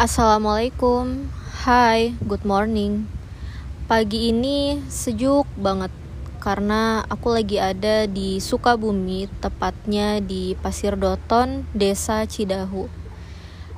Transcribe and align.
Assalamualaikum, 0.00 1.28
hai, 1.60 2.16
good 2.24 2.40
morning. 2.48 3.04
Pagi 3.84 4.32
ini 4.32 4.80
sejuk 4.88 5.44
banget 5.60 5.92
karena 6.40 7.04
aku 7.04 7.36
lagi 7.36 7.60
ada 7.60 8.08
di 8.08 8.40
Sukabumi, 8.40 9.28
tepatnya 9.44 10.24
di 10.24 10.56
Pasir 10.56 10.96
Doton, 10.96 11.68
Desa 11.76 12.24
Cidahu. 12.24 12.88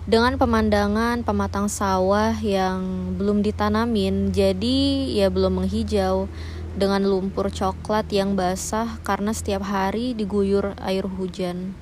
Dengan 0.06 0.38
pemandangan 0.38 1.27
pematang 1.27 1.66
sawah 1.66 2.39
yang 2.39 3.19
belum 3.19 3.42
ditanamin, 3.42 4.30
jadi 4.30 4.78
ya 5.11 5.27
belum 5.27 5.66
menghijau 5.66 6.30
dengan 6.78 7.02
lumpur 7.02 7.50
coklat 7.50 8.06
yang 8.14 8.39
basah 8.39 9.02
karena 9.02 9.34
setiap 9.34 9.66
hari 9.66 10.14
diguyur 10.14 10.78
air 10.86 11.02
hujan. 11.02 11.81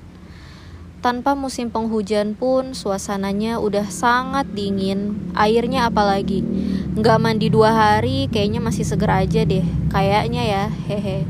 Tanpa 1.00 1.32
musim 1.32 1.72
penghujan 1.72 2.36
pun 2.36 2.76
suasananya 2.76 3.56
udah 3.56 3.88
sangat 3.88 4.44
dingin. 4.52 5.16
Airnya 5.32 5.88
apalagi. 5.88 6.44
Nggak 6.92 7.16
mandi 7.24 7.48
dua 7.48 7.72
hari 7.72 8.28
kayaknya 8.28 8.60
masih 8.60 8.84
seger 8.84 9.08
aja 9.08 9.48
deh. 9.48 9.64
Kayaknya 9.88 10.42
ya, 10.44 10.64
hehe. 10.92 11.24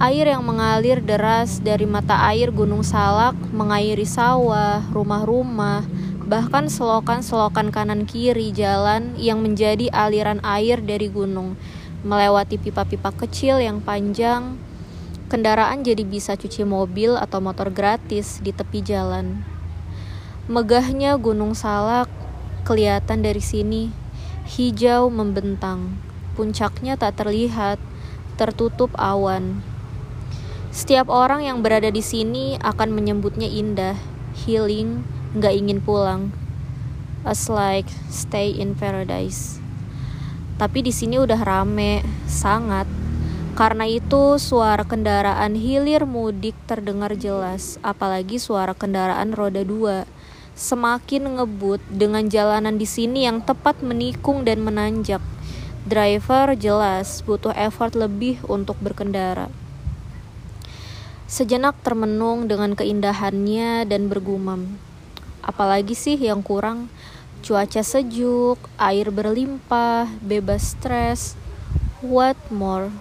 Air 0.00 0.32
yang 0.32 0.48
mengalir 0.48 1.04
deras 1.04 1.60
dari 1.60 1.84
mata 1.84 2.24
air 2.24 2.48
Gunung 2.56 2.80
Salak 2.80 3.36
mengairi 3.52 4.08
sawah, 4.08 4.80
rumah-rumah, 4.96 5.84
bahkan 6.24 6.72
selokan-selokan 6.72 7.68
kanan 7.68 8.08
kiri 8.08 8.48
jalan 8.48 9.12
yang 9.20 9.44
menjadi 9.44 9.92
aliran 9.92 10.40
air 10.40 10.80
dari 10.80 11.12
gunung, 11.12 11.60
melewati 12.00 12.56
pipa-pipa 12.56 13.12
kecil 13.12 13.60
yang 13.60 13.84
panjang, 13.84 14.56
kendaraan 15.34 15.82
jadi 15.82 16.06
bisa 16.06 16.38
cuci 16.38 16.62
mobil 16.62 17.18
atau 17.18 17.42
motor 17.42 17.74
gratis 17.74 18.38
di 18.38 18.54
tepi 18.54 18.86
jalan. 18.86 19.42
Megahnya 20.46 21.18
Gunung 21.18 21.58
Salak 21.58 22.06
kelihatan 22.62 23.26
dari 23.26 23.42
sini, 23.42 23.90
hijau 24.46 25.10
membentang. 25.10 25.98
Puncaknya 26.38 26.94
tak 26.94 27.18
terlihat, 27.18 27.82
tertutup 28.38 28.94
awan. 28.94 29.58
Setiap 30.70 31.10
orang 31.10 31.42
yang 31.42 31.66
berada 31.66 31.90
di 31.90 32.02
sini 32.06 32.54
akan 32.62 32.94
menyebutnya 32.94 33.50
indah, 33.50 33.98
healing, 34.46 35.02
nggak 35.34 35.50
ingin 35.50 35.82
pulang. 35.82 36.30
As 37.26 37.50
like 37.50 37.90
stay 38.06 38.54
in 38.54 38.78
paradise. 38.78 39.58
Tapi 40.62 40.86
di 40.86 40.94
sini 40.94 41.18
udah 41.18 41.42
rame, 41.42 42.06
sangat 42.30 42.86
karena 43.54 43.86
itu 43.86 44.34
suara 44.42 44.82
kendaraan 44.82 45.54
hilir 45.54 46.02
mudik 46.02 46.58
terdengar 46.66 47.14
jelas, 47.14 47.78
apalagi 47.86 48.42
suara 48.42 48.74
kendaraan 48.74 49.30
roda 49.30 49.62
dua. 49.62 50.10
Semakin 50.58 51.38
ngebut 51.38 51.82
dengan 51.86 52.26
jalanan 52.26 52.78
di 52.78 52.86
sini 52.86 53.26
yang 53.26 53.42
tepat 53.42 53.78
menikung 53.82 54.42
dan 54.42 54.62
menanjak. 54.62 55.22
Driver 55.86 56.58
jelas 56.58 57.22
butuh 57.22 57.54
effort 57.54 57.94
lebih 57.94 58.42
untuk 58.50 58.74
berkendara. 58.82 59.50
Sejenak 61.30 61.78
termenung 61.82 62.46
dengan 62.46 62.74
keindahannya 62.74 63.86
dan 63.86 64.10
bergumam. 64.10 64.78
Apalagi 65.42 65.94
sih 65.94 66.18
yang 66.18 66.42
kurang? 66.42 66.90
Cuaca 67.42 67.82
sejuk, 67.86 68.56
air 68.78 69.10
berlimpah, 69.14 70.10
bebas 70.22 70.74
stres. 70.78 71.36
What 72.00 72.38
more? 72.48 72.94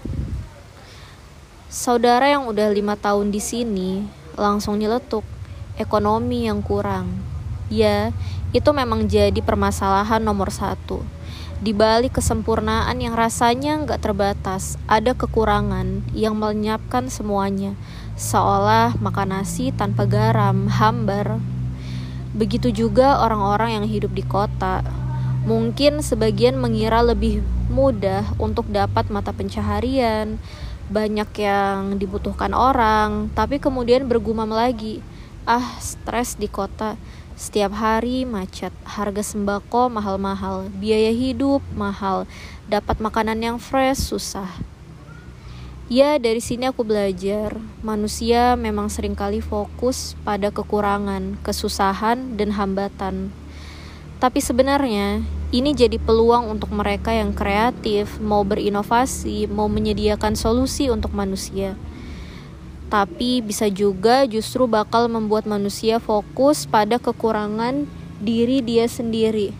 Saudara 1.73 2.29
yang 2.29 2.45
udah 2.45 2.69
lima 2.69 2.93
tahun 2.93 3.33
di 3.33 3.41
sini 3.41 4.05
langsung 4.37 4.77
nyeletuk 4.77 5.25
ekonomi 5.73 6.45
yang 6.45 6.61
kurang. 6.61 7.09
Ya, 7.65 8.13
itu 8.53 8.69
memang 8.69 9.09
jadi 9.09 9.41
permasalahan 9.41 10.21
nomor 10.21 10.53
satu. 10.53 11.01
Di 11.65 11.73
balik 11.73 12.21
kesempurnaan 12.21 12.93
yang 13.01 13.17
rasanya 13.17 13.81
nggak 13.81 14.05
terbatas, 14.05 14.77
ada 14.85 15.17
kekurangan 15.17 16.05
yang 16.13 16.37
melenyapkan 16.37 17.09
semuanya, 17.09 17.73
seolah 18.21 18.93
makan 19.01 19.41
nasi 19.41 19.73
tanpa 19.73 20.05
garam, 20.05 20.69
hambar. 20.69 21.41
Begitu 22.37 22.69
juga 22.69 23.17
orang-orang 23.17 23.81
yang 23.81 23.85
hidup 23.89 24.13
di 24.13 24.21
kota. 24.21 24.85
Mungkin 25.49 26.05
sebagian 26.05 26.53
mengira 26.53 27.01
lebih 27.01 27.41
mudah 27.73 28.37
untuk 28.37 28.69
dapat 28.69 29.09
mata 29.09 29.33
pencaharian, 29.33 30.37
banyak 30.93 31.29
yang 31.41 31.97
dibutuhkan 31.97 32.53
orang, 32.53 33.33
tapi 33.33 33.57
kemudian 33.57 34.05
bergumam 34.05 34.53
lagi, 34.53 35.01
ah 35.49 35.81
stres 35.81 36.37
di 36.37 36.45
kota, 36.45 36.93
setiap 37.33 37.73
hari 37.73 38.29
macet, 38.29 38.69
harga 38.85 39.25
sembako 39.25 39.89
mahal-mahal, 39.89 40.69
biaya 40.77 41.09
hidup 41.09 41.65
mahal, 41.73 42.29
dapat 42.69 43.01
makanan 43.01 43.41
yang 43.41 43.57
fresh 43.57 44.13
susah. 44.13 44.47
Ya, 45.89 46.15
dari 46.21 46.39
sini 46.39 46.69
aku 46.69 46.85
belajar, 46.85 47.57
manusia 47.81 48.53
memang 48.53 48.87
sering 48.87 49.17
kali 49.17 49.41
fokus 49.43 50.13
pada 50.21 50.53
kekurangan, 50.53 51.41
kesusahan, 51.41 52.37
dan 52.39 52.55
hambatan. 52.55 53.33
Tapi 54.21 54.39
sebenarnya 54.39 55.25
ini 55.53 55.77
jadi 55.77 56.01
peluang 56.01 56.49
untuk 56.49 56.73
mereka 56.73 57.13
yang 57.13 57.29
kreatif, 57.29 58.17
mau 58.17 58.41
berinovasi, 58.41 59.45
mau 59.45 59.69
menyediakan 59.69 60.33
solusi 60.33 60.89
untuk 60.89 61.13
manusia. 61.13 61.77
Tapi 62.89 63.45
bisa 63.45 63.69
juga 63.69 64.25
justru 64.25 64.65
bakal 64.65 65.13
membuat 65.13 65.45
manusia 65.45 66.01
fokus 66.01 66.65
pada 66.65 66.97
kekurangan 66.97 67.85
diri 68.17 68.65
dia 68.65 68.89
sendiri, 68.89 69.53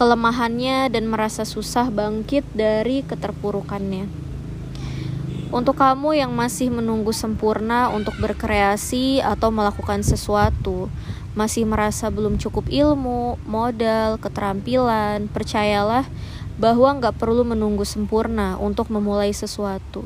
kelemahannya, 0.00 0.88
dan 0.88 1.04
merasa 1.12 1.44
susah 1.44 1.92
bangkit 1.92 2.48
dari 2.56 3.04
keterpurukannya. 3.04 4.08
Untuk 5.52 5.76
kamu 5.76 6.16
yang 6.16 6.32
masih 6.32 6.72
menunggu 6.72 7.12
sempurna 7.12 7.92
untuk 7.92 8.16
berkreasi 8.16 9.20
atau 9.20 9.52
melakukan 9.52 10.00
sesuatu, 10.00 10.88
masih 11.32 11.64
merasa 11.64 12.12
belum 12.12 12.36
cukup 12.36 12.68
ilmu, 12.68 13.40
modal, 13.48 14.20
keterampilan, 14.20 15.32
percayalah 15.32 16.04
bahwa 16.60 17.00
nggak 17.00 17.16
perlu 17.16 17.42
menunggu 17.42 17.88
sempurna 17.88 18.60
untuk 18.60 18.92
memulai 18.92 19.32
sesuatu. 19.32 20.04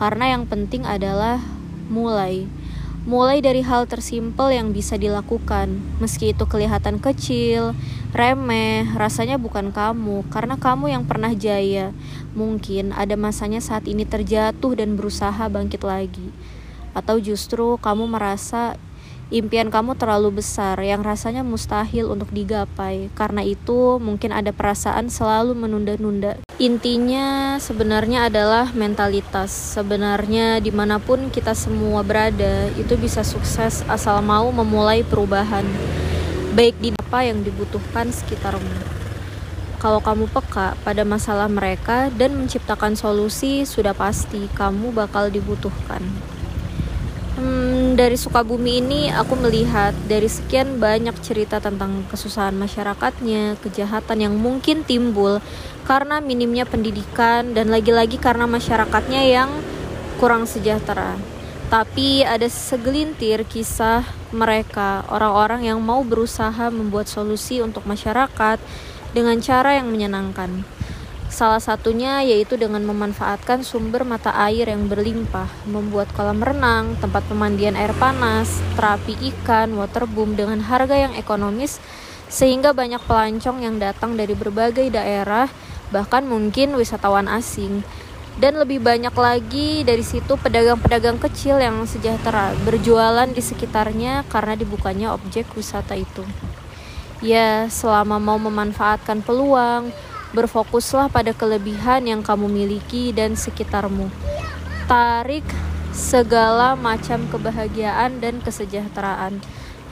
Karena 0.00 0.32
yang 0.32 0.48
penting 0.48 0.88
adalah 0.88 1.38
mulai. 1.92 2.48
Mulai 3.02 3.42
dari 3.42 3.66
hal 3.66 3.90
tersimpel 3.90 4.54
yang 4.54 4.70
bisa 4.70 4.94
dilakukan, 4.94 5.74
meski 5.98 6.30
itu 6.30 6.46
kelihatan 6.46 7.02
kecil, 7.02 7.74
remeh, 8.14 8.86
rasanya 8.94 9.42
bukan 9.42 9.74
kamu, 9.74 10.22
karena 10.30 10.54
kamu 10.54 10.94
yang 10.94 11.02
pernah 11.02 11.34
jaya. 11.34 11.90
Mungkin 12.38 12.94
ada 12.94 13.18
masanya 13.18 13.58
saat 13.58 13.90
ini 13.90 14.06
terjatuh 14.06 14.78
dan 14.78 14.94
berusaha 14.94 15.50
bangkit 15.50 15.82
lagi, 15.82 16.30
atau 16.94 17.18
justru 17.18 17.74
kamu 17.82 18.06
merasa 18.06 18.78
impian 19.32 19.72
kamu 19.72 19.96
terlalu 19.96 20.44
besar 20.44 20.76
yang 20.84 21.00
rasanya 21.00 21.40
mustahil 21.40 22.12
untuk 22.12 22.28
digapai. 22.28 23.08
Karena 23.16 23.40
itu, 23.40 23.96
mungkin 23.96 24.28
ada 24.36 24.52
perasaan 24.52 25.08
selalu 25.08 25.56
menunda-nunda. 25.56 26.36
Intinya 26.60 27.56
sebenarnya 27.56 28.28
adalah 28.28 28.68
mentalitas. 28.76 29.48
Sebenarnya 29.48 30.60
di 30.60 30.68
mana 30.68 31.00
pun 31.00 31.32
kita 31.32 31.56
semua 31.56 32.04
berada, 32.04 32.68
itu 32.76 32.92
bisa 33.00 33.24
sukses 33.24 33.80
asal 33.88 34.20
mau 34.20 34.52
memulai 34.52 35.00
perubahan. 35.00 35.64
Baik 36.52 36.76
di 36.84 36.92
apa 36.92 37.24
yang 37.24 37.40
dibutuhkan 37.40 38.12
sekitarmu. 38.12 39.00
Kalau 39.80 39.98
kamu 39.98 40.30
peka 40.30 40.78
pada 40.84 41.02
masalah 41.02 41.48
mereka 41.48 42.12
dan 42.14 42.36
menciptakan 42.36 42.94
solusi, 42.94 43.64
sudah 43.64 43.96
pasti 43.96 44.46
kamu 44.54 44.92
bakal 44.94 45.26
dibutuhkan. 45.32 46.04
Hmm, 47.32 47.71
dari 48.02 48.18
Sukabumi 48.18 48.82
ini 48.82 49.14
aku 49.14 49.38
melihat 49.38 49.94
dari 50.10 50.26
sekian 50.26 50.82
banyak 50.82 51.14
cerita 51.22 51.62
tentang 51.62 52.02
kesusahan 52.10 52.50
masyarakatnya, 52.58 53.54
kejahatan 53.62 54.26
yang 54.26 54.34
mungkin 54.34 54.82
timbul 54.82 55.38
karena 55.86 56.18
minimnya 56.18 56.66
pendidikan 56.66 57.54
dan 57.54 57.70
lagi-lagi 57.70 58.18
karena 58.18 58.50
masyarakatnya 58.50 59.22
yang 59.22 59.54
kurang 60.18 60.50
sejahtera. 60.50 61.14
Tapi 61.70 62.26
ada 62.26 62.50
segelintir 62.50 63.46
kisah 63.46 64.02
mereka, 64.34 65.06
orang-orang 65.06 65.70
yang 65.70 65.78
mau 65.78 66.02
berusaha 66.02 66.74
membuat 66.74 67.06
solusi 67.06 67.62
untuk 67.62 67.86
masyarakat 67.86 68.58
dengan 69.14 69.38
cara 69.38 69.78
yang 69.78 69.86
menyenangkan. 69.86 70.66
Salah 71.32 71.64
satunya 71.64 72.20
yaitu 72.20 72.60
dengan 72.60 72.84
memanfaatkan 72.84 73.64
sumber 73.64 74.04
mata 74.04 74.36
air 74.36 74.68
yang 74.68 74.84
berlimpah, 74.84 75.48
membuat 75.64 76.12
kolam 76.12 76.44
renang, 76.44 76.92
tempat 77.00 77.24
pemandian 77.24 77.72
air 77.72 77.96
panas, 77.96 78.60
terapi 78.76 79.16
ikan, 79.32 79.72
waterboom 79.80 80.36
dengan 80.36 80.60
harga 80.60 80.92
yang 80.92 81.16
ekonomis 81.16 81.80
sehingga 82.28 82.76
banyak 82.76 83.00
pelancong 83.08 83.64
yang 83.64 83.80
datang 83.80 84.12
dari 84.12 84.36
berbagai 84.36 84.92
daerah, 84.92 85.48
bahkan 85.88 86.20
mungkin 86.28 86.76
wisatawan 86.76 87.32
asing. 87.32 87.80
Dan 88.36 88.60
lebih 88.60 88.84
banyak 88.84 89.12
lagi 89.16 89.88
dari 89.88 90.04
situ 90.04 90.36
pedagang-pedagang 90.36 91.16
kecil 91.16 91.56
yang 91.60 91.80
sejahtera 91.88 92.52
berjualan 92.64 93.28
di 93.28 93.40
sekitarnya 93.40 94.28
karena 94.28 94.52
dibukanya 94.52 95.16
objek 95.16 95.48
wisata 95.56 95.96
itu. 95.96 96.24
Ya, 97.24 97.68
selama 97.72 98.20
mau 98.20 98.40
memanfaatkan 98.40 99.20
peluang, 99.24 99.92
berfokuslah 100.32 101.08
pada 101.08 101.32
kelebihan 101.36 102.04
yang 102.04 102.20
kamu 102.20 102.48
miliki 102.48 103.12
dan 103.12 103.36
sekitarmu. 103.36 104.08
Tarik 104.88 105.44
segala 105.92 106.76
macam 106.76 107.24
kebahagiaan 107.28 108.20
dan 108.20 108.40
kesejahteraan, 108.40 109.40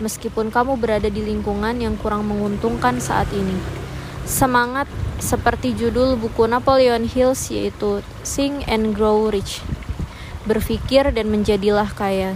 meskipun 0.01 0.53
kamu 0.53 0.77
berada 0.77 1.09
di 1.09 1.25
lingkungan 1.25 1.81
yang 1.81 1.97
kurang 1.97 2.29
menguntungkan 2.29 3.01
saat 3.01 3.29
ini. 3.33 3.57
Semangat 4.29 4.85
seperti 5.17 5.73
judul 5.73 6.21
buku 6.21 6.45
Napoleon 6.45 7.09
Hills 7.09 7.49
yaitu 7.49 8.05
Think 8.21 8.69
and 8.69 8.93
Grow 8.93 9.33
Rich. 9.33 9.65
Berpikir 10.45 11.09
dan 11.09 11.33
menjadilah 11.33 11.89
kaya. 11.97 12.29